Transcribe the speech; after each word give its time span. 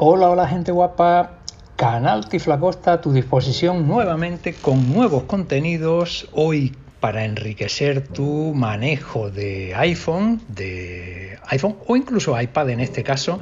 Hola, 0.00 0.30
hola 0.30 0.46
gente 0.46 0.70
guapa. 0.70 1.40
Canal 1.74 2.28
Tiflacosta 2.28 2.92
a 2.92 3.00
tu 3.00 3.12
disposición 3.12 3.88
nuevamente 3.88 4.54
con 4.54 4.92
nuevos 4.92 5.24
contenidos. 5.24 6.28
Hoy 6.30 6.76
para 7.00 7.24
enriquecer 7.24 8.06
tu 8.06 8.54
manejo 8.54 9.32
de 9.32 9.74
iPhone, 9.74 10.40
de 10.46 11.40
iPhone 11.48 11.78
o 11.84 11.96
incluso 11.96 12.40
iPad 12.40 12.70
en 12.70 12.78
este 12.78 13.02
caso, 13.02 13.40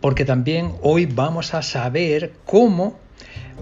porque 0.00 0.24
también 0.24 0.74
hoy 0.80 1.06
vamos 1.06 1.54
a 1.54 1.62
saber 1.62 2.34
cómo 2.44 3.00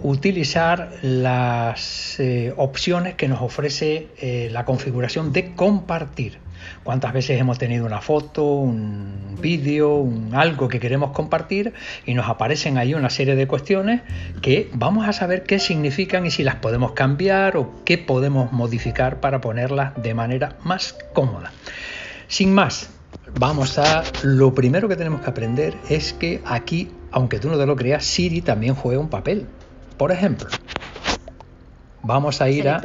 utilizar 0.02 0.98
las 1.00 2.20
eh, 2.20 2.52
opciones 2.58 3.14
que 3.14 3.26
nos 3.26 3.40
ofrece 3.40 4.08
eh, 4.18 4.50
la 4.52 4.66
configuración 4.66 5.32
de 5.32 5.54
compartir. 5.54 6.43
¿Cuántas 6.82 7.12
veces 7.12 7.40
hemos 7.40 7.58
tenido 7.58 7.86
una 7.86 8.00
foto, 8.00 8.44
un 8.44 9.36
vídeo, 9.40 9.96
un 9.96 10.34
algo 10.34 10.68
que 10.68 10.80
queremos 10.80 11.12
compartir 11.12 11.72
y 12.06 12.14
nos 12.14 12.28
aparecen 12.28 12.78
ahí 12.78 12.94
una 12.94 13.10
serie 13.10 13.36
de 13.36 13.46
cuestiones 13.46 14.02
que 14.42 14.70
vamos 14.74 15.08
a 15.08 15.12
saber 15.12 15.44
qué 15.44 15.58
significan 15.58 16.26
y 16.26 16.30
si 16.30 16.42
las 16.42 16.56
podemos 16.56 16.92
cambiar 16.92 17.56
o 17.56 17.72
qué 17.84 17.98
podemos 17.98 18.52
modificar 18.52 19.20
para 19.20 19.40
ponerlas 19.40 19.92
de 20.02 20.14
manera 20.14 20.56
más 20.62 20.96
cómoda? 21.12 21.52
Sin 22.28 22.54
más, 22.54 22.90
vamos 23.38 23.78
a 23.78 24.02
lo 24.22 24.54
primero 24.54 24.88
que 24.88 24.96
tenemos 24.96 25.20
que 25.20 25.30
aprender 25.30 25.74
es 25.88 26.12
que 26.12 26.40
aquí, 26.44 26.90
aunque 27.12 27.38
tú 27.38 27.48
no 27.48 27.58
te 27.58 27.66
lo 27.66 27.76
creas, 27.76 28.04
Siri 28.04 28.40
también 28.40 28.74
juega 28.74 29.00
un 29.00 29.08
papel. 29.08 29.46
Por 29.96 30.10
ejemplo, 30.12 30.48
vamos 32.02 32.40
a 32.40 32.48
ir 32.48 32.68
a 32.68 32.80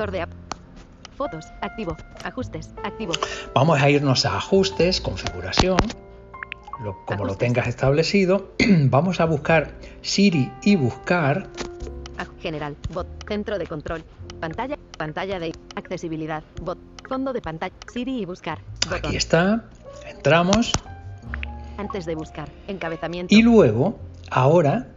Fotos, 1.19 1.51
activo, 1.59 1.97
ajustes, 2.23 2.73
activo. 2.81 3.11
Vamos 3.53 3.81
a 3.81 3.89
irnos 3.89 4.25
a 4.25 4.37
ajustes, 4.37 5.01
configuración, 5.01 5.75
como 7.05 7.25
lo 7.25 7.35
tengas 7.35 7.67
establecido. 7.67 8.53
Vamos 8.85 9.19
a 9.19 9.25
buscar 9.25 9.73
Siri 10.01 10.49
y 10.63 10.77
buscar 10.77 11.49
general, 12.41 12.77
bot, 12.93 13.05
centro 13.27 13.59
de 13.59 13.67
control, 13.67 14.01
pantalla, 14.39 14.77
pantalla 14.97 15.39
de 15.39 15.51
accesibilidad, 15.75 16.41
bot, 16.61 16.77
fondo 17.09 17.33
de 17.33 17.41
pantalla, 17.41 17.73
Siri 17.91 18.21
y 18.21 18.25
buscar. 18.25 18.59
Aquí 18.89 19.17
está. 19.17 19.65
Entramos. 20.07 20.71
Antes 21.77 22.05
de 22.05 22.15
buscar, 22.15 22.47
encabezamiento. 22.69 23.35
Y 23.35 23.41
luego, 23.41 23.99
ahora 24.31 24.87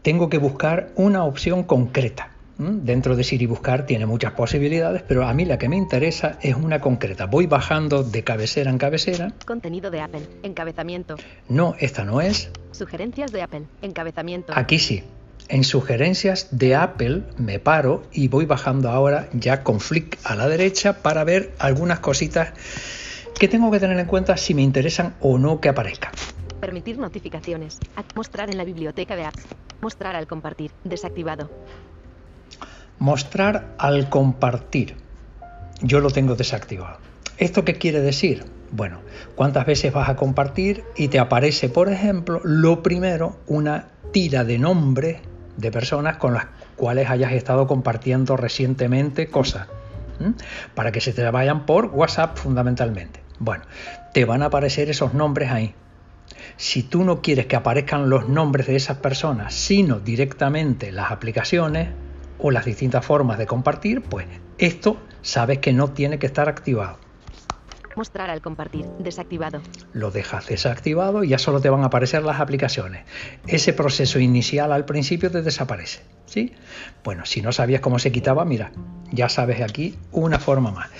tengo 0.00 0.30
que 0.30 0.38
buscar 0.38 0.88
una 0.96 1.24
opción 1.24 1.64
concreta. 1.64 2.35
Dentro 2.58 3.16
de 3.16 3.24
Siri 3.24 3.44
Buscar 3.44 3.84
tiene 3.84 4.06
muchas 4.06 4.32
posibilidades, 4.32 5.02
pero 5.02 5.26
a 5.26 5.34
mí 5.34 5.44
la 5.44 5.58
que 5.58 5.68
me 5.68 5.76
interesa 5.76 6.38
es 6.40 6.54
una 6.54 6.80
concreta. 6.80 7.26
Voy 7.26 7.46
bajando 7.46 8.02
de 8.02 8.24
cabecera 8.24 8.70
en 8.70 8.78
cabecera. 8.78 9.32
Contenido 9.44 9.90
de 9.90 10.00
Apple, 10.00 10.22
encabezamiento. 10.42 11.16
No, 11.48 11.74
esta 11.78 12.04
no 12.04 12.22
es. 12.22 12.50
Sugerencias 12.72 13.30
de 13.30 13.42
Apple, 13.42 13.62
encabezamiento. 13.82 14.54
Aquí 14.56 14.78
sí. 14.78 15.02
En 15.48 15.64
sugerencias 15.64 16.48
de 16.50 16.74
Apple 16.74 17.22
me 17.36 17.58
paro 17.58 18.02
y 18.10 18.28
voy 18.28 18.46
bajando 18.46 18.88
ahora 18.88 19.28
ya 19.32 19.62
con 19.62 19.78
flick 19.78 20.18
a 20.24 20.34
la 20.34 20.48
derecha 20.48 21.02
para 21.02 21.24
ver 21.24 21.52
algunas 21.58 22.00
cositas 22.00 22.52
que 23.38 23.48
tengo 23.48 23.70
que 23.70 23.78
tener 23.78 23.98
en 23.98 24.06
cuenta 24.06 24.36
si 24.38 24.54
me 24.54 24.62
interesan 24.62 25.14
o 25.20 25.38
no 25.38 25.60
que 25.60 25.68
aparezcan. 25.68 26.12
Permitir 26.58 26.98
notificaciones. 26.98 27.78
Mostrar 28.14 28.50
en 28.50 28.56
la 28.56 28.64
biblioteca 28.64 29.14
de 29.14 29.26
apps. 29.26 29.44
Mostrar 29.82 30.16
al 30.16 30.26
compartir. 30.26 30.70
Desactivado. 30.84 31.50
Mostrar 32.98 33.74
al 33.78 34.08
compartir. 34.08 34.96
Yo 35.82 36.00
lo 36.00 36.10
tengo 36.10 36.34
desactivado. 36.34 36.98
¿Esto 37.38 37.64
qué 37.64 37.74
quiere 37.74 38.00
decir? 38.00 38.44
Bueno, 38.70 39.00
¿cuántas 39.34 39.66
veces 39.66 39.92
vas 39.92 40.08
a 40.08 40.16
compartir 40.16 40.84
y 40.96 41.08
te 41.08 41.18
aparece, 41.18 41.68
por 41.68 41.90
ejemplo, 41.90 42.40
lo 42.42 42.82
primero, 42.82 43.38
una 43.46 43.88
tira 44.12 44.44
de 44.44 44.58
nombres 44.58 45.18
de 45.56 45.70
personas 45.70 46.16
con 46.16 46.32
las 46.32 46.46
cuales 46.76 47.10
hayas 47.10 47.32
estado 47.32 47.66
compartiendo 47.66 48.36
recientemente 48.36 49.28
cosas? 49.28 49.68
Para 50.74 50.92
que 50.92 51.02
se 51.02 51.12
te 51.12 51.28
vayan 51.30 51.66
por 51.66 51.86
WhatsApp 51.86 52.38
fundamentalmente. 52.38 53.20
Bueno, 53.38 53.64
te 54.14 54.24
van 54.24 54.42
a 54.42 54.46
aparecer 54.46 54.88
esos 54.88 55.12
nombres 55.12 55.50
ahí. 55.50 55.74
Si 56.56 56.82
tú 56.82 57.04
no 57.04 57.20
quieres 57.20 57.46
que 57.46 57.56
aparezcan 57.56 58.08
los 58.08 58.28
nombres 58.28 58.66
de 58.66 58.76
esas 58.76 58.96
personas, 58.96 59.52
sino 59.52 60.00
directamente 60.00 60.90
las 60.90 61.10
aplicaciones, 61.10 61.90
o 62.38 62.50
las 62.50 62.64
distintas 62.64 63.04
formas 63.04 63.38
de 63.38 63.46
compartir, 63.46 64.02
pues 64.02 64.26
esto 64.58 64.98
sabes 65.22 65.58
que 65.58 65.72
no 65.72 65.90
tiene 65.90 66.18
que 66.18 66.26
estar 66.26 66.48
activado. 66.48 66.98
Mostrar 67.96 68.28
al 68.28 68.42
compartir, 68.42 68.84
desactivado. 68.98 69.62
Lo 69.94 70.10
dejas 70.10 70.46
desactivado 70.48 71.24
y 71.24 71.28
ya 71.28 71.38
solo 71.38 71.60
te 71.60 71.70
van 71.70 71.82
a 71.82 71.86
aparecer 71.86 72.22
las 72.22 72.40
aplicaciones. 72.40 73.06
Ese 73.46 73.72
proceso 73.72 74.18
inicial 74.18 74.70
al 74.72 74.84
principio 74.84 75.30
te 75.30 75.40
desaparece. 75.40 76.02
¿sí? 76.26 76.52
Bueno, 77.02 77.24
si 77.24 77.40
no 77.40 77.52
sabías 77.52 77.80
cómo 77.80 77.98
se 77.98 78.12
quitaba, 78.12 78.44
mira, 78.44 78.70
ya 79.12 79.30
sabes 79.30 79.62
aquí 79.62 79.96
una 80.12 80.38
forma 80.38 80.72
más. 80.72 80.90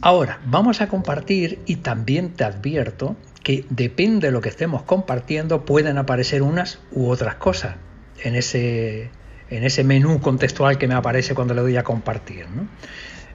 Ahora, 0.00 0.40
vamos 0.46 0.80
a 0.80 0.88
compartir 0.88 1.58
y 1.66 1.76
también 1.76 2.32
te 2.32 2.44
advierto 2.44 3.16
que 3.42 3.66
depende 3.68 4.28
de 4.28 4.32
lo 4.32 4.40
que 4.40 4.48
estemos 4.48 4.82
compartiendo, 4.82 5.64
pueden 5.64 5.98
aparecer 5.98 6.42
unas 6.42 6.78
u 6.90 7.08
otras 7.08 7.34
cosas 7.34 7.76
en 8.22 8.34
ese 8.34 9.10
en 9.50 9.64
ese 9.64 9.84
menú 9.84 10.20
contextual 10.20 10.78
que 10.78 10.86
me 10.86 10.94
aparece 10.94 11.34
cuando 11.34 11.54
le 11.54 11.62
doy 11.62 11.76
a 11.76 11.84
compartir. 11.84 12.46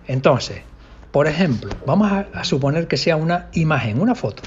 Entonces, 0.07 0.61
por 1.11 1.27
ejemplo, 1.27 1.71
vamos 1.85 2.11
a, 2.11 2.43
suponer 2.43 2.87
que 2.87 2.97
sea 2.97 3.15
una 3.15 3.49
imagen, 3.53 4.01
una 4.01 4.15
foto. 4.15 4.43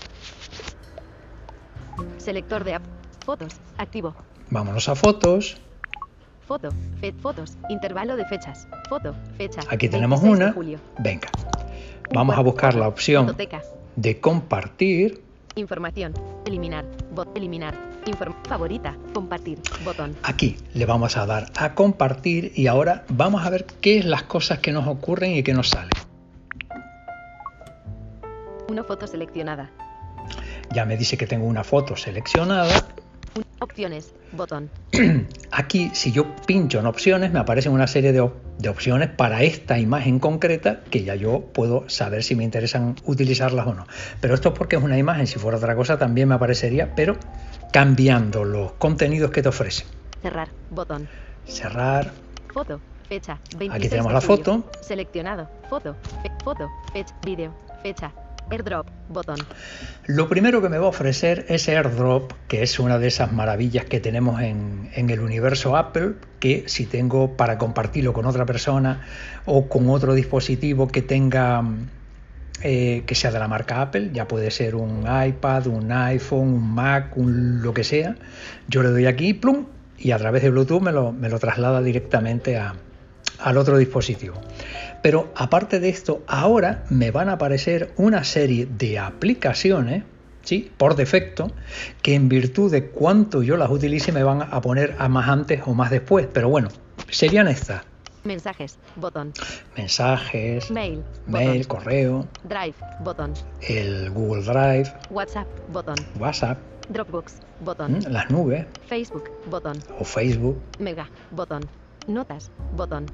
Selector 2.18 2.64
de 2.64 2.80
fotos, 3.24 3.54
activo. 3.78 4.14
Vámonos 4.50 4.88
a 4.88 4.94
fotos. 4.94 5.58
Foto, 6.46 6.70
fotos, 7.20 7.56
intervalo 7.68 8.16
de 8.16 8.24
fechas. 8.26 8.68
Foto, 8.88 9.14
fecha. 9.36 9.60
Aquí 9.68 9.88
tenemos 9.88 10.22
una. 10.22 10.54
Venga. 10.98 11.28
Vamos 12.12 12.36
a 12.36 12.40
buscar 12.40 12.74
la 12.74 12.88
opción 12.88 13.34
de 13.96 14.20
compartir. 14.20 15.22
Información, 15.56 16.12
eliminar, 16.44 16.84
bot, 17.14 17.28
favorita, 18.14 18.96
compartir, 19.12 19.60
botón. 19.84 20.16
Aquí 20.22 20.56
le 20.74 20.86
vamos 20.86 21.16
a 21.16 21.26
dar 21.26 21.50
a 21.56 21.74
compartir 21.74 22.52
y 22.54 22.66
ahora 22.66 23.04
vamos 23.08 23.44
a 23.44 23.50
ver 23.50 23.66
qué 23.80 23.98
es 23.98 24.04
las 24.04 24.22
cosas 24.22 24.60
que 24.60 24.72
nos 24.72 24.86
ocurren 24.86 25.32
y 25.32 25.42
que 25.42 25.52
nos 25.52 25.70
salen. 25.70 25.90
Una 28.68 28.84
foto 28.84 29.06
seleccionada. 29.06 29.70
Ya 30.74 30.84
me 30.84 30.96
dice 30.96 31.16
que 31.16 31.26
tengo 31.26 31.46
una 31.46 31.64
foto 31.64 31.96
seleccionada. 31.96 32.86
Opciones, 33.58 34.14
botón. 34.32 34.70
Aquí, 35.50 35.90
si 35.94 36.12
yo 36.12 36.36
pincho 36.46 36.78
en 36.78 36.86
opciones, 36.86 37.32
me 37.32 37.38
aparecen 37.38 37.72
una 37.72 37.86
serie 37.86 38.12
de, 38.12 38.30
de, 38.58 38.68
opciones 38.68 39.08
para 39.08 39.42
esta 39.42 39.78
imagen 39.78 40.18
concreta 40.18 40.82
que 40.90 41.04
ya 41.04 41.14
yo 41.14 41.40
puedo 41.40 41.88
saber 41.88 42.22
si 42.22 42.34
me 42.34 42.44
interesan 42.44 42.96
utilizarlas 43.04 43.66
o 43.66 43.74
no. 43.74 43.86
Pero 44.20 44.34
esto 44.34 44.50
es 44.50 44.58
porque 44.58 44.76
es 44.76 44.82
una 44.82 44.98
imagen, 44.98 45.26
si 45.26 45.38
fuera 45.38 45.56
otra 45.56 45.74
cosa 45.74 45.98
también 45.98 46.28
me 46.28 46.34
aparecería, 46.34 46.94
pero 46.94 47.16
cambiando 47.72 48.44
los 48.44 48.72
contenidos 48.72 49.30
que 49.30 49.42
te 49.42 49.48
ofrece. 49.48 49.86
Cerrar, 50.20 50.48
botón. 50.70 51.08
Cerrar. 51.46 52.12
Foto, 52.52 52.80
fecha. 53.08 53.38
Aquí 53.70 53.88
tenemos 53.88 54.12
la 54.12 54.20
foto. 54.20 54.70
Seleccionado, 54.82 55.48
foto, 55.70 55.96
foto, 56.44 56.68
fecha, 56.92 57.14
vídeo, 57.24 57.54
fecha, 57.82 58.12
AirDrop, 58.50 58.86
botón. 59.08 59.38
Lo 60.06 60.28
primero 60.28 60.62
que 60.62 60.68
me 60.68 60.78
va 60.78 60.86
a 60.86 60.88
ofrecer 60.88 61.46
es 61.48 61.68
AirDrop, 61.68 62.32
que 62.48 62.62
es 62.62 62.78
una 62.78 62.98
de 62.98 63.08
esas 63.08 63.32
maravillas 63.32 63.84
que 63.84 64.00
tenemos 64.00 64.40
en, 64.40 64.90
el 64.94 65.20
universo 65.20 65.76
Apple, 65.76 66.14
que 66.40 66.64
si 66.66 66.86
tengo 66.86 67.36
para 67.36 67.58
compartirlo 67.58 68.12
con 68.12 68.26
otra 68.26 68.46
persona 68.46 69.02
o 69.44 69.68
con 69.68 69.88
otro 69.90 70.14
dispositivo 70.14 70.88
que 70.88 71.02
tenga 71.02 71.64
eh, 72.62 73.02
que 73.06 73.14
sea 73.14 73.30
de 73.30 73.38
la 73.38 73.48
marca 73.48 73.82
Apple, 73.82 74.10
ya 74.12 74.28
puede 74.28 74.50
ser 74.50 74.76
un 74.76 75.06
iPad, 75.06 75.66
un 75.66 75.90
iPhone, 75.92 76.54
un 76.54 76.74
Mac, 76.74 77.16
un 77.16 77.62
lo 77.62 77.74
que 77.74 77.84
sea. 77.84 78.16
Yo 78.68 78.82
le 78.82 78.90
doy 78.90 79.06
aquí, 79.06 79.34
plum, 79.34 79.66
y 79.98 80.12
a 80.12 80.18
través 80.18 80.42
de 80.42 80.50
Bluetooth 80.50 80.82
me 80.82 80.92
lo, 80.92 81.12
me 81.12 81.28
lo 81.28 81.38
traslada 81.38 81.82
directamente 81.82 82.56
a, 82.56 82.74
al 83.40 83.56
otro 83.56 83.78
dispositivo. 83.78 84.40
Pero 85.02 85.32
aparte 85.36 85.80
de 85.80 85.88
esto, 85.88 86.22
ahora 86.26 86.84
me 86.90 87.10
van 87.10 87.28
a 87.28 87.32
aparecer 87.32 87.92
una 87.96 88.24
serie 88.24 88.66
de 88.66 88.98
aplicaciones, 88.98 90.04
¿sí? 90.42 90.70
por 90.76 90.96
defecto, 90.96 91.52
que 92.02 92.14
en 92.14 92.28
virtud 92.28 92.70
de 92.70 92.88
cuánto 92.88 93.42
yo 93.42 93.56
las 93.56 93.70
utilice 93.70 94.12
me 94.12 94.22
van 94.22 94.42
a 94.42 94.60
poner 94.60 94.96
a 94.98 95.08
más 95.08 95.28
antes 95.28 95.62
o 95.66 95.74
más 95.74 95.90
después. 95.90 96.26
Pero 96.32 96.48
bueno, 96.48 96.68
serían 97.08 97.48
estas. 97.48 97.82
Mensajes, 98.24 98.78
botón. 98.96 99.32
Mensajes. 99.76 100.68
Mail. 100.72 101.04
Mail, 101.28 101.68
correo. 101.68 102.26
Drive, 102.42 102.74
botón. 103.04 103.32
El 103.60 104.10
Google 104.10 104.42
Drive. 104.42 104.92
WhatsApp, 105.10 105.46
botón. 105.72 105.94
WhatsApp. 106.18 106.58
Dropbox, 106.88 107.34
botón. 107.60 107.98
Mm, 107.98 108.10
las 108.10 108.28
nubes. 108.28 108.66
Facebook, 108.88 109.30
botón. 109.48 109.78
O 110.00 110.04
Facebook. 110.04 110.60
Mega, 110.80 111.08
botón. 111.30 111.62
Notas, 112.08 112.50
botón. 112.76 113.06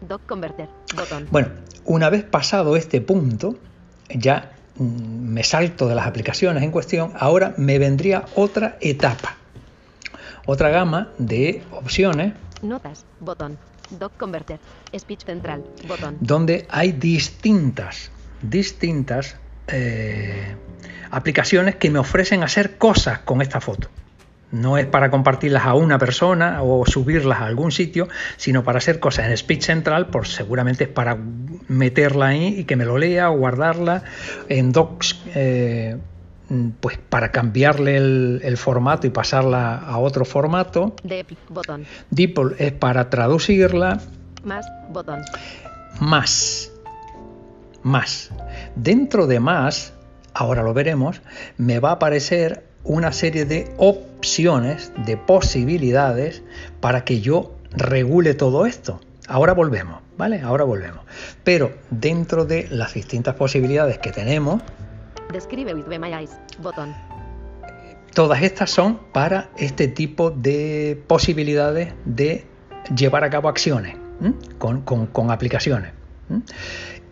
Doc 0.00 0.22
Converter, 0.26 0.68
botón. 0.96 1.28
Bueno, 1.30 1.48
una 1.84 2.10
vez 2.10 2.24
pasado 2.24 2.76
este 2.76 3.00
punto, 3.00 3.56
ya 4.08 4.52
mm, 4.76 4.84
me 4.84 5.42
salto 5.42 5.88
de 5.88 5.94
las 5.94 6.06
aplicaciones 6.06 6.62
en 6.62 6.70
cuestión, 6.70 7.12
ahora 7.18 7.54
me 7.56 7.78
vendría 7.78 8.24
otra 8.34 8.76
etapa. 8.80 9.36
otra 10.46 10.70
gama 10.70 11.08
de 11.18 11.62
opciones 11.70 12.32
Notas, 12.62 13.04
botón. 13.20 13.58
Doc 13.90 14.12
Converter. 14.16 14.60
Speech 14.96 15.24
Central, 15.24 15.64
botón. 15.88 16.16
donde 16.20 16.66
hay 16.70 16.92
distintas, 16.92 18.10
distintas 18.42 19.36
eh, 19.68 20.54
aplicaciones 21.10 21.76
que 21.76 21.90
me 21.90 21.98
ofrecen 21.98 22.42
hacer 22.42 22.76
cosas 22.76 23.20
con 23.20 23.40
esta 23.42 23.60
foto. 23.60 23.88
No 24.52 24.78
es 24.78 24.86
para 24.86 25.10
compartirlas 25.10 25.64
a 25.64 25.74
una 25.74 25.98
persona 25.98 26.62
o 26.62 26.84
subirlas 26.86 27.40
a 27.40 27.46
algún 27.46 27.70
sitio, 27.70 28.08
sino 28.36 28.64
para 28.64 28.78
hacer 28.78 28.98
cosas 28.98 29.28
en 29.28 29.36
Speech 29.36 29.62
Central, 29.62 30.08
por 30.08 30.26
seguramente 30.26 30.84
es 30.84 30.90
para 30.90 31.16
meterla 31.68 32.28
ahí 32.28 32.58
y 32.58 32.64
que 32.64 32.74
me 32.76 32.84
lo 32.84 32.98
lea 32.98 33.30
o 33.30 33.36
guardarla 33.38 34.02
en 34.48 34.72
Docs, 34.72 35.20
eh, 35.34 35.96
pues 36.80 36.98
para 36.98 37.30
cambiarle 37.30 37.96
el, 37.96 38.40
el 38.42 38.56
formato 38.56 39.06
y 39.06 39.10
pasarla 39.10 39.76
a 39.76 39.98
otro 39.98 40.24
formato. 40.24 40.96
Dep, 41.04 41.30
botón. 41.48 41.86
DeepL 42.10 42.54
es 42.58 42.72
para 42.72 43.08
traducirla, 43.08 44.00
Más, 44.42 44.66
botón. 44.90 45.20
más. 46.00 46.72
Más. 47.82 48.30
Dentro 48.74 49.26
de 49.26 49.38
más, 49.40 49.92
ahora 50.34 50.62
lo 50.62 50.74
veremos, 50.74 51.22
me 51.56 51.78
va 51.78 51.90
a 51.90 51.92
aparecer 51.92 52.64
una 52.82 53.12
serie 53.12 53.44
de 53.44 53.72
opciones, 53.76 54.09
de 55.06 55.16
posibilidades 55.16 56.42
para 56.80 57.04
que 57.04 57.20
yo 57.20 57.52
regule 57.72 58.34
todo 58.34 58.66
esto. 58.66 59.00
Ahora 59.28 59.52
volvemos, 59.54 60.00
¿vale? 60.16 60.40
Ahora 60.40 60.64
volvemos. 60.64 61.00
Pero 61.44 61.72
dentro 61.90 62.44
de 62.44 62.66
las 62.70 62.94
distintas 62.94 63.34
posibilidades 63.36 63.98
que 63.98 64.10
tenemos, 64.10 64.62
Describe 65.32 65.72
with 65.74 65.84
botón. 66.60 66.92
todas 68.14 68.42
estas 68.42 68.70
son 68.70 68.98
para 69.12 69.50
este 69.56 69.86
tipo 69.86 70.30
de 70.32 71.00
posibilidades 71.06 71.92
de 72.04 72.44
llevar 72.96 73.22
a 73.22 73.30
cabo 73.30 73.48
acciones 73.48 73.96
con, 74.58 74.82
con- 74.82 75.06
con 75.06 75.30
aplicaciones. 75.30 75.92
¿m? 76.28 76.42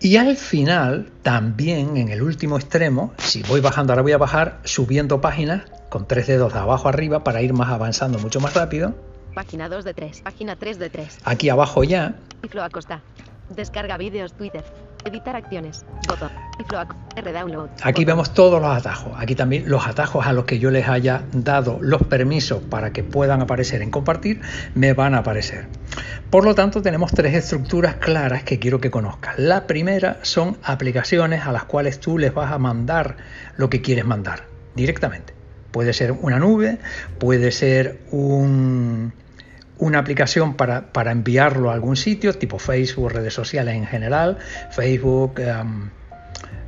Y 0.00 0.16
al 0.16 0.37
final, 0.37 1.10
también 1.22 1.96
en 1.96 2.08
el 2.08 2.22
último 2.22 2.56
extremo, 2.56 3.12
si 3.19 3.43
voy 3.44 3.60
bajando, 3.60 3.93
ahora 3.93 4.02
voy 4.02 4.12
a 4.12 4.19
bajar 4.19 4.60
subiendo 4.64 5.20
páginas 5.20 5.62
con 5.88 6.06
tres 6.06 6.26
dedos 6.26 6.52
de 6.52 6.58
abajo 6.58 6.88
arriba 6.88 7.25
para 7.25 7.43
ir 7.43 7.52
más 7.52 7.69
avanzando 7.70 8.19
mucho 8.19 8.40
más 8.40 8.55
rápido. 8.55 8.94
Página 9.35 9.69
2 9.69 9.85
de 9.85 9.94
3. 9.94 10.20
Página 10.23 10.56
3 10.56 10.79
de 10.79 10.90
3. 10.90 11.19
Aquí 11.25 11.49
abajo 11.49 11.85
ya, 11.85 12.14
Iflo 12.43 12.62
Acosta. 12.62 13.00
Descarga 13.55 13.96
vídeos 13.96 14.32
Twitter. 14.35 14.64
Editar 15.05 15.37
acciones. 15.37 15.87
Botón. 16.08 16.29
Iflo 16.58 16.81
Ac- 16.81 16.94
R-Download. 17.17 17.69
Aquí 17.82 18.05
vemos 18.05 18.35
todos 18.35 18.61
los 18.61 18.76
atajos. 18.76 19.12
Aquí 19.17 19.35
también 19.37 19.69
los 19.70 19.87
atajos 19.87 20.26
a 20.26 20.32
los 20.32 20.44
que 20.44 20.58
yo 20.58 20.70
les 20.70 20.88
haya 20.88 21.23
dado 21.32 21.79
los 21.81 22.02
permisos 22.02 22.61
para 22.62 22.93
que 22.93 23.05
puedan 23.05 23.41
aparecer 23.41 23.81
en 23.81 23.91
compartir, 23.91 24.41
me 24.75 24.93
van 24.93 25.14
a 25.14 25.19
aparecer. 25.19 25.69
Por 26.31 26.44
lo 26.44 26.55
tanto, 26.55 26.82
tenemos 26.82 27.12
tres 27.12 27.32
estructuras 27.34 27.94
claras 27.96 28.43
que 28.43 28.58
quiero 28.58 28.81
que 28.81 28.91
conozcas. 28.91 29.38
La 29.38 29.67
primera 29.67 30.19
son 30.23 30.58
aplicaciones 30.64 31.46
a 31.46 31.52
las 31.52 31.64
cuales 31.64 32.00
tú 32.00 32.19
les 32.19 32.34
vas 32.34 32.52
a 32.52 32.58
mandar 32.58 33.17
lo 33.56 33.70
que 33.70 33.81
quieres 33.81 34.05
mandar 34.05 34.44
directamente. 34.75 35.32
Puede 35.70 35.93
ser 35.93 36.12
una 36.12 36.38
nube, 36.38 36.79
puede 37.19 37.53
ser 37.53 38.00
un, 38.11 39.12
una 39.79 39.99
aplicación 39.99 40.55
para, 40.55 40.93
para 40.93 41.12
enviarlo 41.12 41.70
a 41.70 41.75
algún 41.75 41.97
sitio, 41.97 42.32
tipo 42.35 42.59
Facebook, 42.59 43.12
redes 43.12 43.35
sociales 43.35 43.75
en 43.75 43.87
general, 43.87 44.38
Facebook, 44.70 45.41
em, 45.41 45.91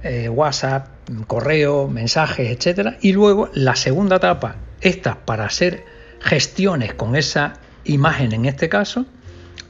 eh, 0.02 0.28
WhatsApp, 0.28 0.88
correo, 1.26 1.88
mensajes, 1.88 2.50
etcétera. 2.50 2.96
Y 3.00 3.12
luego 3.12 3.50
la 3.52 3.76
segunda 3.76 4.16
etapa, 4.16 4.56
esta 4.80 5.24
para 5.24 5.44
hacer 5.44 5.84
gestiones 6.20 6.94
con 6.94 7.16
esa 7.16 7.54
imagen 7.84 8.32
en 8.32 8.46
este 8.46 8.68
caso. 8.68 9.06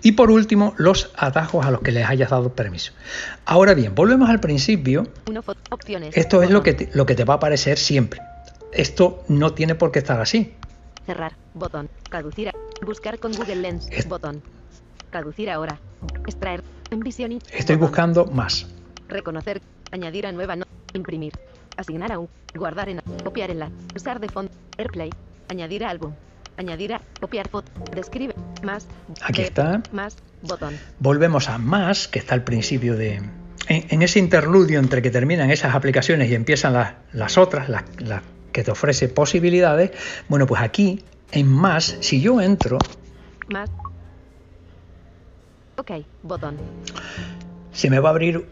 Y 0.03 0.12
por 0.12 0.31
último, 0.31 0.75
los 0.79 1.12
atajos 1.17 1.67
a 1.67 1.71
los 1.71 1.82
que 1.82 1.93
les 1.93 2.09
hayas 2.09 2.31
dado 2.31 2.55
permiso. 2.55 2.93
Ahora 3.44 3.75
bien, 3.75 3.94
volvemos 3.94 4.31
al 4.31 4.41
principio. 4.41 5.06
Esto 6.15 6.43
es 6.43 6.50
lo 6.50 6.62
que, 6.62 6.73
te, 6.73 6.88
lo 6.94 7.05
que 7.05 7.15
te 7.15 7.25
va 7.25 7.35
a 7.35 7.37
aparecer 7.37 7.77
siempre. 7.77 8.21
Esto 8.72 9.22
no 9.28 9.52
tiene 9.52 9.75
por 9.75 9.90
qué 9.93 9.99
estar 10.00 10.20
así. 10.20 10.55
Cerrar. 11.06 11.32
Botón. 11.55 11.88
Traducir. 12.08 12.49
a- 12.49 12.55
Buscar 12.84 13.19
con 13.19 13.32
Google 13.32 13.56
Lens. 13.56 13.88
Es- 13.90 14.08
Botón. 14.08 14.43
Traducir 15.11 15.50
ahora. 15.50 15.78
Extraer. 16.26 16.62
Envision. 16.90 17.32
y- 17.32 17.38
Estoy 17.52 17.76
botón. 17.76 17.81
buscando 17.81 18.26
más. 18.26 18.67
Reconocer. 19.08 19.61
Añadir 19.90 20.26
a 20.26 20.32
nueva 20.32 20.56
no. 20.56 20.64
Imprimir. 20.94 21.32
Asignar 21.76 22.12
a 22.12 22.19
un. 22.19 22.28
Guardar 22.55 22.88
en. 22.88 23.00
Copiar 23.25 23.50
en 23.50 23.58
la. 23.61 23.70
Usar 23.94 24.20
de 24.20 24.28
fondo. 24.28 24.52
Airplay. 24.78 25.11
Añadir 25.49 25.84
a 25.84 25.90
álbum. 25.90 26.12
Añadir 26.56 26.94
a. 26.94 27.00
Copiar 27.20 27.49
foto. 27.49 27.70
Describe. 27.94 28.34
Más. 28.62 28.87
Aquí 29.22 29.43
de- 29.43 29.49
está. 29.49 29.82
Más. 29.93 30.17
Botón. 30.43 30.75
Volvemos 31.00 31.49
a 31.49 31.58
más, 31.58 32.06
que 32.08 32.19
está 32.19 32.34
al 32.34 32.44
principio 32.44 32.96
de... 32.96 33.17
En, 33.69 33.87
en 33.90 34.02
ese 34.02 34.19
interludio 34.19 34.78
entre 34.78 35.02
que 35.02 35.11
terminan 35.11 35.50
esas 35.50 35.75
aplicaciones 35.75 36.31
y 36.31 36.34
empiezan 36.34 36.72
las, 36.72 36.94
las 37.12 37.37
otras, 37.38 37.69
las, 37.69 37.84
las 37.99 38.22
que 38.52 38.64
te 38.64 38.70
ofrece 38.70 39.08
posibilidades, 39.08 39.93
bueno, 40.29 40.47
pues 40.47 40.62
aquí, 40.62 41.05
en 41.32 41.49
más, 41.49 41.97
si 42.00 42.20
yo 42.20 42.41
entro, 42.41 42.79
Más. 43.49 43.70
Ok. 45.76 45.93
Botón. 46.23 46.56
se 47.73 47.88
me 47.88 47.99
va 48.00 48.11
a 48.11 48.12
abrir 48.12 48.47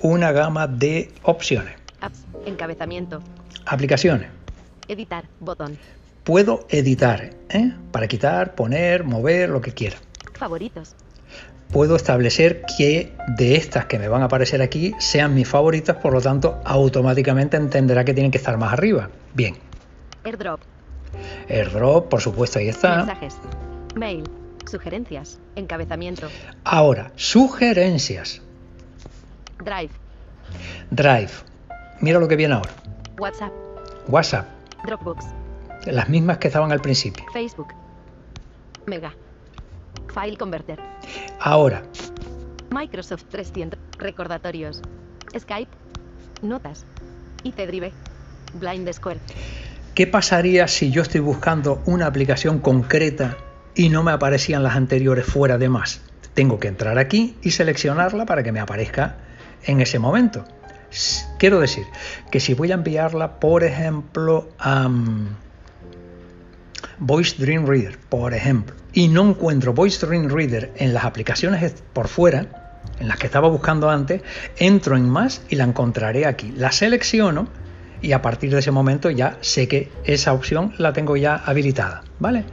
una 0.00 0.30
gama 0.32 0.66
de 0.66 1.12
opciones. 1.22 1.74
Apps. 2.00 2.24
Encabezamiento. 2.46 3.20
Aplicaciones. 3.66 4.28
Editar. 4.86 5.24
Botón. 5.40 5.76
Puedo 6.24 6.66
editar, 6.68 7.30
¿eh? 7.48 7.72
para 7.90 8.06
quitar, 8.06 8.54
poner, 8.54 9.02
mover, 9.04 9.48
lo 9.48 9.60
que 9.60 9.72
quiera. 9.72 9.96
Favoritos. 10.34 10.94
Puedo 11.72 11.96
establecer 11.96 12.62
que 12.76 13.12
de 13.26 13.56
estas 13.56 13.86
que 13.86 13.98
me 13.98 14.08
van 14.08 14.22
a 14.22 14.26
aparecer 14.26 14.62
aquí 14.62 14.94
sean 14.98 15.34
mis 15.34 15.46
favoritas, 15.46 15.96
por 15.96 16.12
lo 16.12 16.20
tanto, 16.20 16.60
automáticamente 16.64 17.56
entenderá 17.58 18.04
que 18.04 18.14
tienen 18.14 18.30
que 18.30 18.38
estar 18.38 18.56
más 18.56 18.72
arriba. 18.72 19.10
Bien, 19.34 19.56
AirDrop. 20.24 20.60
airdrop, 21.48 22.08
por 22.08 22.20
supuesto, 22.20 22.58
ahí 22.58 22.68
está. 22.68 22.96
Mensajes. 22.98 23.36
Mail. 23.94 24.24
Sugerencias. 24.70 25.38
Encabezamiento. 25.56 26.28
Ahora, 26.64 27.12
sugerencias. 27.16 28.42
Drive. 29.62 29.90
Drive. 30.90 31.32
Mira 32.00 32.18
lo 32.18 32.28
que 32.28 32.36
viene 32.36 32.54
ahora. 32.54 32.70
WhatsApp. 33.18 33.52
WhatsApp. 34.08 34.46
Dropbox. 34.86 35.24
Las 35.86 36.08
mismas 36.08 36.38
que 36.38 36.48
estaban 36.48 36.72
al 36.72 36.80
principio. 36.80 37.24
Facebook. 37.32 37.68
Mega. 38.86 39.12
File 40.18 40.36
Converter. 40.36 40.80
Ahora, 41.38 41.82
Microsoft 42.70 43.24
300. 43.30 43.78
Recordatorios. 43.98 44.82
Skype. 45.38 45.70
Notas. 46.42 46.86
IT 47.44 47.56
Drive. 47.56 47.92
Blind 48.54 48.92
Square. 48.92 49.20
¿qué 49.94 50.06
pasaría 50.06 50.68
si 50.68 50.90
yo 50.90 51.02
estoy 51.02 51.20
buscando 51.20 51.82
una 51.84 52.06
aplicación 52.06 52.60
concreta 52.60 53.36
y 53.74 53.88
no 53.88 54.02
me 54.02 54.12
aparecían 54.12 54.62
las 54.62 54.76
anteriores 54.76 55.26
fuera 55.26 55.58
de 55.58 55.68
más? 55.68 56.00
Tengo 56.34 56.58
que 56.58 56.68
entrar 56.68 56.98
aquí 56.98 57.36
y 57.42 57.50
seleccionarla 57.50 58.24
para 58.24 58.42
que 58.42 58.52
me 58.52 58.60
aparezca 58.60 59.16
en 59.64 59.80
ese 59.80 59.98
momento. 59.98 60.44
Quiero 61.38 61.60
decir 61.60 61.84
que 62.30 62.40
si 62.40 62.54
voy 62.54 62.70
a 62.70 62.74
enviarla, 62.74 63.38
por 63.40 63.64
ejemplo, 63.64 64.48
a 64.58 64.88
Voice 67.00 67.36
Dream 67.38 67.66
Reader, 67.66 67.98
por 68.08 68.34
ejemplo, 68.34 68.74
y 68.92 69.08
no 69.08 69.28
encuentro 69.28 69.72
Voice 69.72 70.04
Dream 70.04 70.28
Reader 70.28 70.72
en 70.76 70.94
las 70.94 71.04
aplicaciones 71.04 71.74
por 71.92 72.08
fuera, 72.08 72.80
en 72.98 73.08
las 73.08 73.18
que 73.18 73.26
estaba 73.26 73.48
buscando 73.48 73.90
antes, 73.90 74.22
entro 74.56 74.96
en 74.96 75.08
más 75.08 75.42
y 75.48 75.56
la 75.56 75.64
encontraré 75.64 76.26
aquí. 76.26 76.52
La 76.56 76.72
selecciono 76.72 77.48
y 78.00 78.12
a 78.12 78.22
partir 78.22 78.52
de 78.52 78.60
ese 78.60 78.70
momento 78.70 79.10
ya 79.10 79.38
sé 79.40 79.68
que 79.68 79.90
esa 80.04 80.32
opción 80.32 80.74
la 80.78 80.92
tengo 80.92 81.16
ya 81.16 81.36
habilitada, 81.36 82.02
¿vale? 82.18 82.44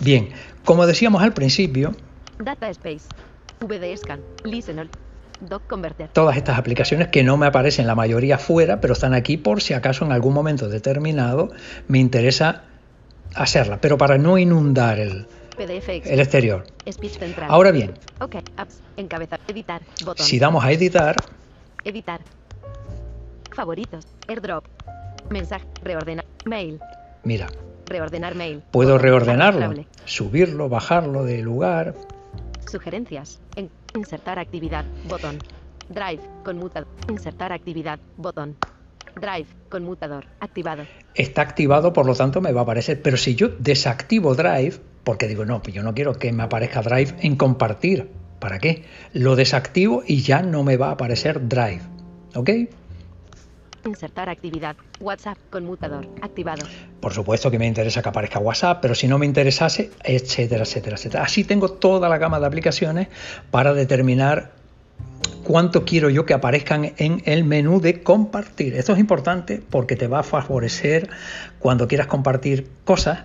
Bien, 0.00 0.30
como 0.64 0.86
decíamos 0.86 1.22
al 1.22 1.32
principio, 1.32 1.94
Data 2.38 2.68
Space. 2.70 3.06
VD 3.60 3.96
Scan. 3.96 4.20
Listener. 4.44 4.88
Doc 5.40 5.66
Converter. 5.66 6.08
todas 6.08 6.36
estas 6.36 6.58
aplicaciones 6.58 7.08
que 7.08 7.22
no 7.22 7.36
me 7.36 7.46
aparecen 7.46 7.86
la 7.86 7.94
mayoría 7.94 8.38
fuera, 8.38 8.80
pero 8.80 8.92
están 8.92 9.14
aquí 9.14 9.36
por 9.36 9.62
si 9.62 9.74
acaso 9.74 10.04
en 10.04 10.12
algún 10.12 10.32
momento 10.32 10.68
determinado 10.68 11.50
me 11.88 11.98
interesa 11.98 12.64
hacerla, 13.34 13.78
pero 13.80 13.96
para 13.98 14.18
no 14.18 14.38
inundar 14.38 14.98
el, 14.98 15.26
el 15.58 16.20
exterior. 16.20 16.66
Ahora 17.48 17.70
bien, 17.70 17.94
Ok. 18.20 18.36
Apps. 18.56 18.80
Encabezar. 18.96 19.40
Editar. 19.48 19.82
Botón. 20.04 20.24
si 20.26 20.38
damos 20.38 20.64
a 20.64 20.70
editar, 20.72 21.16
Editar. 21.84 22.20
Favoritos. 23.54 24.06
AirDrop. 24.28 24.64
Mensaje. 25.30 25.64
Reordenar. 25.82 26.24
Mail. 26.44 26.80
mira, 27.22 27.46
Reordenar 27.86 28.34
mail. 28.34 28.62
puedo 28.70 28.98
reordenarlo, 28.98 29.74
subirlo, 30.06 30.68
bajarlo 30.68 31.24
de 31.24 31.42
lugar. 31.42 31.94
Sugerencias. 32.70 33.40
En- 33.56 33.70
insertar 33.94 34.38
actividad. 34.38 34.84
Botón. 35.08 35.38
Drive. 35.88 36.20
Conmutador. 36.44 36.88
Insertar 37.08 37.52
actividad. 37.52 37.98
Botón. 38.16 38.56
Drive, 39.20 39.46
conmutador, 39.68 40.26
activado. 40.40 40.84
Está 41.14 41.42
activado, 41.42 41.92
por 41.92 42.06
lo 42.06 42.14
tanto 42.14 42.40
me 42.40 42.52
va 42.52 42.60
a 42.60 42.64
aparecer. 42.64 43.00
Pero 43.02 43.16
si 43.16 43.34
yo 43.34 43.48
desactivo 43.48 44.34
Drive, 44.34 44.80
porque 45.04 45.28
digo, 45.28 45.44
no, 45.44 45.62
yo 45.62 45.82
no 45.82 45.94
quiero 45.94 46.14
que 46.14 46.32
me 46.32 46.42
aparezca 46.42 46.82
Drive 46.82 47.14
en 47.20 47.36
compartir. 47.36 48.10
¿Para 48.40 48.58
qué? 48.58 48.84
Lo 49.12 49.36
desactivo 49.36 50.02
y 50.06 50.22
ya 50.22 50.42
no 50.42 50.64
me 50.64 50.76
va 50.76 50.88
a 50.88 50.92
aparecer 50.92 51.48
Drive. 51.48 51.82
¿Ok? 52.34 52.50
Insertar 53.86 54.30
actividad. 54.30 54.76
WhatsApp, 54.98 55.36
conmutador, 55.50 56.08
activado. 56.22 56.66
Por 57.00 57.12
supuesto 57.12 57.50
que 57.50 57.58
me 57.58 57.66
interesa 57.66 58.02
que 58.02 58.08
aparezca 58.08 58.38
WhatsApp, 58.38 58.78
pero 58.80 58.94
si 58.94 59.06
no 59.08 59.18
me 59.18 59.26
interesase, 59.26 59.90
etcétera, 60.02 60.62
etcétera, 60.62 60.96
etcétera. 60.96 61.24
Así 61.24 61.44
tengo 61.44 61.68
toda 61.68 62.08
la 62.08 62.16
gama 62.16 62.40
de 62.40 62.46
aplicaciones 62.46 63.08
para 63.50 63.74
determinar 63.74 64.53
cuánto 65.44 65.84
quiero 65.84 66.10
yo 66.10 66.26
que 66.26 66.34
aparezcan 66.34 66.92
en 66.96 67.22
el 67.24 67.44
menú 67.44 67.80
de 67.80 68.02
compartir. 68.02 68.74
Esto 68.74 68.94
es 68.94 68.98
importante 68.98 69.62
porque 69.70 69.96
te 69.96 70.08
va 70.08 70.20
a 70.20 70.22
favorecer 70.22 71.08
cuando 71.58 71.86
quieras 71.86 72.06
compartir 72.08 72.68
cosas 72.84 73.24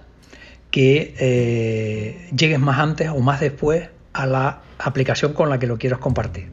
que 0.72 1.16
eh, 1.20 2.30
llegues 2.36 2.60
más 2.60 2.78
antes 2.80 3.10
o 3.10 3.20
más 3.20 3.40
después 3.40 3.90
a 4.14 4.26
la 4.26 4.62
aplicación 4.78 5.34
con 5.34 5.50
la 5.50 5.58
que 5.58 5.68
lo 5.68 5.78
quieras 5.78 6.00
compartir. 6.00 6.52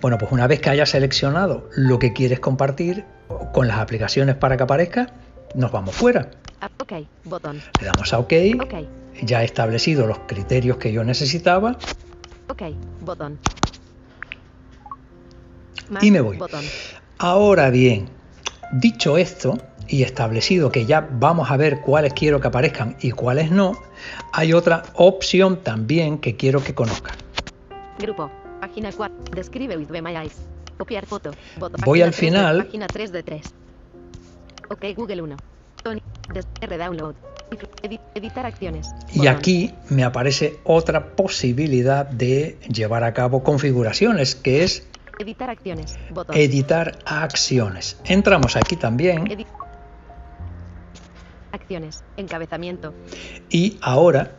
Bueno, 0.00 0.18
pues 0.18 0.32
una 0.32 0.46
vez 0.46 0.60
que 0.60 0.70
hayas 0.70 0.90
seleccionado 0.90 1.70
lo 1.76 1.98
que 1.98 2.12
quieres 2.12 2.40
compartir 2.40 3.04
con 3.52 3.68
las 3.68 3.78
aplicaciones 3.78 4.34
para 4.34 4.56
que 4.56 4.64
aparezca, 4.64 5.06
nos 5.54 5.70
vamos 5.70 5.94
fuera. 5.94 6.30
Ah, 6.60 6.70
ok, 6.78 6.92
botón. 7.24 7.60
Le 7.80 7.86
damos 7.86 8.12
a 8.12 8.18
OK. 8.18 8.32
Ok, 8.60 8.74
Ya 9.22 9.42
he 9.42 9.44
establecido 9.44 10.06
los 10.06 10.18
criterios 10.26 10.76
que 10.78 10.92
yo 10.92 11.04
necesitaba 11.04 11.76
ok, 12.52 12.62
botón. 13.00 13.38
Y 16.00 16.10
me 16.10 16.20
voy. 16.20 16.36
Botón. 16.38 16.64
Ahora 17.18 17.70
bien, 17.70 18.08
dicho 18.72 19.16
esto 19.16 19.58
y 19.88 20.02
establecido 20.02 20.70
que 20.72 20.86
ya 20.86 21.06
vamos 21.12 21.50
a 21.50 21.56
ver 21.56 21.80
cuáles 21.80 22.12
quiero 22.14 22.40
que 22.40 22.48
aparezcan 22.48 22.96
y 23.00 23.10
cuáles 23.10 23.50
no, 23.50 23.72
hay 24.32 24.52
otra 24.54 24.82
opción 24.94 25.58
también 25.62 26.18
que 26.18 26.36
quiero 26.36 26.62
que 26.62 26.74
conozcan. 26.74 27.16
Grupo. 27.98 28.30
Página 28.60 28.90
4. 28.92 29.16
Describe 29.34 29.76
with 29.76 29.88
My 29.90 30.16
Eyes. 30.16 30.34
Copiar 30.78 31.04
foto. 31.06 31.32
Botón. 31.58 31.80
Voy 31.84 32.00
al 32.00 32.10
3 32.10 32.20
de- 32.20 32.26
final. 32.26 32.64
Página 32.64 32.86
3 32.86 33.12
de 33.12 33.22
3. 33.22 33.42
Ok, 34.70 34.84
Google 34.96 35.22
1. 35.22 35.36
Tony. 35.82 36.02
Redownload. 36.60 37.14
Edit- 37.82 38.00
editar 38.14 38.46
acciones. 38.46 38.88
Y 39.12 39.26
aquí 39.26 39.74
me 39.90 40.04
aparece 40.04 40.58
otra 40.64 41.14
posibilidad 41.16 42.06
de 42.06 42.56
llevar 42.72 43.04
a 43.04 43.12
cabo 43.12 43.42
configuraciones, 43.42 44.34
que 44.34 44.62
es 44.64 44.86
Editar 45.18 45.50
acciones. 45.50 45.98
Botón. 46.10 46.36
editar 46.36 46.98
acciones. 47.04 47.98
Entramos 48.04 48.56
aquí 48.56 48.76
también 48.76 49.24
Acciones. 51.52 52.02
Encabezamiento. 52.16 52.94
y 53.50 53.78
ahora 53.82 54.32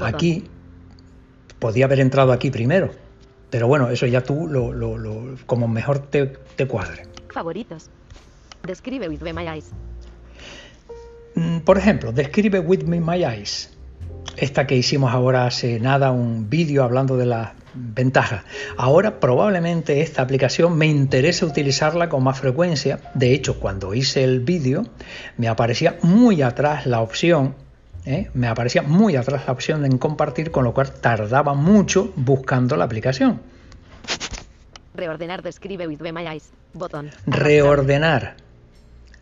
aquí 0.00 0.44
podía 1.60 1.84
haber 1.84 2.00
entrado 2.00 2.32
aquí 2.32 2.50
primero, 2.50 2.90
pero 3.50 3.68
bueno, 3.68 3.88
eso 3.90 4.06
ya 4.06 4.22
tú 4.22 4.46
lo, 4.48 4.72
lo- 4.72 4.98
lo- 4.98 5.36
como 5.46 5.68
mejor 5.68 6.00
te, 6.00 6.26
te 6.26 6.66
cuadre. 6.66 7.06
Favoritos. 7.32 7.88
Describe 8.66 9.08
with 9.08 9.20
My 9.22 9.46
Eyes. 9.48 9.70
Mm, 11.36 11.58
Por 11.60 11.78
ejemplo, 11.78 12.12
describe 12.12 12.58
With 12.60 12.82
Me 12.84 13.00
My 13.00 13.24
Eyes. 13.24 13.73
Esta 14.36 14.66
que 14.66 14.76
hicimos 14.76 15.12
ahora 15.12 15.46
hace 15.46 15.78
nada, 15.80 16.10
un 16.10 16.50
vídeo 16.50 16.84
hablando 16.84 17.16
de 17.16 17.26
las 17.26 17.52
ventajas. 17.74 18.44
Ahora 18.76 19.20
probablemente 19.20 20.00
esta 20.00 20.22
aplicación 20.22 20.76
me 20.76 20.86
interesa 20.86 21.46
utilizarla 21.46 22.08
con 22.08 22.22
más 22.22 22.38
frecuencia. 22.38 23.00
De 23.14 23.32
hecho, 23.32 23.60
cuando 23.60 23.94
hice 23.94 24.24
el 24.24 24.40
vídeo 24.40 24.84
me 25.36 25.48
aparecía 25.48 25.96
muy 26.02 26.42
atrás 26.42 26.86
la 26.86 27.00
opción. 27.00 27.54
¿eh? 28.06 28.30
Me 28.34 28.48
aparecía 28.48 28.82
muy 28.82 29.16
atrás 29.16 29.42
la 29.46 29.52
opción 29.52 29.82
de 29.82 29.98
compartir, 29.98 30.50
con 30.50 30.64
lo 30.64 30.74
cual 30.74 30.92
tardaba 30.92 31.54
mucho 31.54 32.12
buscando 32.16 32.76
la 32.76 32.84
aplicación. 32.84 33.40
Reordenar 34.94 35.42
Describe 35.42 35.88
with 35.88 36.00
My 36.00 36.26
Eyes. 36.26 36.50
Botón. 36.72 37.10
Reordenar. 37.26 38.36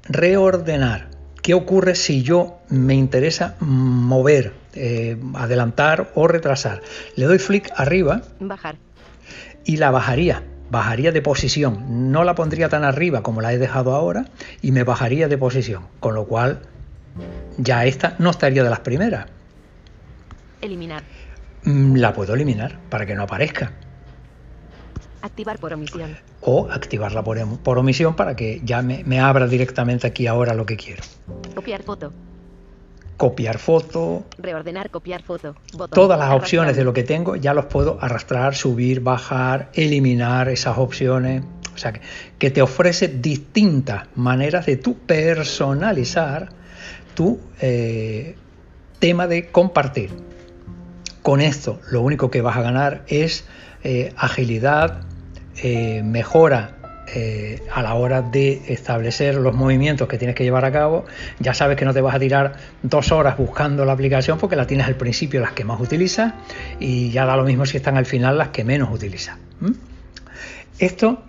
Reordenar. 0.05 1.09
¿Qué 1.43 1.55
ocurre 1.55 1.95
si 1.95 2.23
yo 2.23 2.59
me 2.69 2.95
interesa 2.95 3.57
mover, 3.61 4.53
eh, 4.75 5.17
adelantar 5.35 6.11
o 6.15 6.29
retrasar? 6.29 6.83
Le 7.17 7.27
doy 7.27 7.39
flick 7.39 7.71
arriba 7.77 8.23
Bajar. 8.41 8.77
y 9.65 9.77
la 9.77 9.91
bajaría. 9.91 10.43
Bajaría 10.71 11.13
de 11.13 11.21
posición. 11.21 12.11
No 12.13 12.25
la 12.25 12.35
pondría 12.35 12.69
tan 12.71 12.83
arriba 12.85 13.23
como 13.23 13.41
la 13.43 13.53
he 13.53 13.59
dejado 13.59 13.95
ahora 13.95 14.25
y 14.63 14.73
me 14.73 14.85
bajaría 14.85 15.29
de 15.29 15.37
posición. 15.37 15.87
Con 16.01 16.15
lo 16.15 16.27
cual 16.27 16.63
ya 17.59 17.85
esta 17.85 18.17
no 18.19 18.31
estaría 18.31 18.65
de 18.65 18.71
las 18.71 18.81
primeras. 18.81 19.27
Eliminar. 20.63 21.03
Mm, 21.65 21.97
La 21.97 22.15
puedo 22.15 22.33
eliminar 22.35 22.79
para 22.89 23.05
que 23.05 23.15
no 23.15 23.25
aparezca. 23.25 23.73
Activar 25.21 25.59
por 25.59 25.73
omisión. 25.73 26.17
O 26.41 26.69
activarla 26.71 27.23
por, 27.23 27.39
em- 27.39 27.57
por 27.59 27.79
omisión 27.79 28.17
para 28.17 28.35
que 28.35 28.61
ya 28.65 28.81
me, 28.83 29.05
me 29.05 29.21
abra 29.21 29.47
directamente 29.47 30.07
aquí 30.07 30.27
ahora 30.27 30.55
lo 30.55 30.65
que 30.67 30.77
quiero. 30.77 31.03
Copiar 31.55 31.83
foto. 31.83 32.13
Copiar 33.23 33.59
foto, 33.59 34.25
Reordenar 34.37 34.91
copiar 34.91 35.23
foto. 35.23 35.55
Botón. 35.75 35.95
todas 35.95 36.19
las 36.19 36.27
Arrastrar. 36.27 36.43
opciones 36.43 36.77
de 36.77 36.83
lo 36.83 36.93
que 36.93 37.05
tengo 37.05 37.37
ya 37.37 37.55
los 37.55 37.67
puedo 37.67 37.97
arrastrar, 38.01 38.57
subir, 38.57 39.01
bajar, 39.01 39.71
eliminar 39.75 40.49
esas 40.49 40.77
opciones. 40.77 41.45
O 41.73 41.79
sea, 41.79 41.93
que, 41.93 42.01
que 42.41 42.51
te 42.51 42.63
ofrece 42.63 43.07
distintas 43.07 44.09
maneras 44.17 44.67
de 44.67 44.77
tú 44.77 44.99
personalizar 44.99 46.49
tu 47.15 47.39
eh, 47.61 48.35
tema 48.99 49.29
de 49.29 49.53
compartir. 49.53 50.11
Con 51.23 51.41
esto 51.41 51.79
lo 51.93 52.03
único 52.03 52.29
que 52.29 52.41
vas 52.41 52.57
a 52.57 52.63
ganar 52.63 53.05
es 53.07 53.45
eh, 53.85 54.13
agilidad, 54.17 55.03
eh, 55.63 56.03
mejora 56.03 56.77
eh, 57.09 57.61
a 57.75 57.83
la 57.83 57.95
hora 57.95 58.23
de 58.23 58.63
establecer 58.69 59.35
los 59.35 59.55
movimientos 59.55 60.09
que 60.09 60.19
tienes 60.19 60.37
que 60.37 60.45
llevar 60.45 60.65
a 60.65 60.73
cabo. 60.73 61.05
Ya 61.41 61.53
sabes 61.53 61.77
que 61.77 61.85
no 61.85 61.93
te 61.93 62.01
vas 62.01 62.15
a 62.15 62.19
tirar 62.19 62.55
dos 62.83 63.13
horas 63.13 63.37
buscando 63.37 63.85
la 63.85 63.93
aplicación 63.93 64.39
porque 64.39 64.57
la 64.57 64.67
tienes 64.67 64.87
al 64.87 64.97
principio 64.97 65.41
las 65.41 65.53
que 65.53 65.65
más 65.65 65.81
utilizas 65.81 66.35
y 66.79 67.11
ya 67.11 67.27
da 67.27 67.37
lo 67.37 67.45
mismo 67.45 67.67
si 67.67 67.77
están 67.77 67.97
al 67.97 68.07
final 68.07 68.39
las 68.39 68.49
que 68.49 68.65
menos 68.65 68.91
utilizas. 68.93 69.37
Esto, 70.79 71.23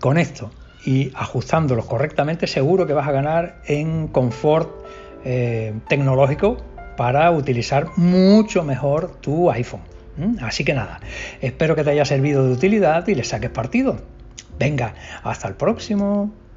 con 0.00 0.18
esto 0.18 0.50
y 0.84 1.12
ajustándolos 1.14 1.86
correctamente, 1.86 2.46
seguro 2.46 2.86
que 2.86 2.92
vas 2.92 3.08
a 3.08 3.12
ganar 3.12 3.62
en 3.66 4.08
confort 4.08 4.70
eh, 5.24 5.74
tecnológico 5.88 6.58
para 6.96 7.30
utilizar 7.30 7.88
mucho 7.96 8.64
mejor 8.64 9.16
tu 9.20 9.50
iPhone. 9.50 9.82
Así 10.42 10.64
que 10.64 10.74
nada, 10.74 10.98
espero 11.40 11.76
que 11.76 11.84
te 11.84 11.90
haya 11.90 12.04
servido 12.04 12.44
de 12.44 12.52
utilidad 12.52 13.06
y 13.06 13.14
le 13.14 13.22
saques 13.22 13.50
partido. 13.50 13.98
Venga, 14.58 14.94
hasta 15.22 15.48
el 15.48 15.54
próximo. 15.56 16.47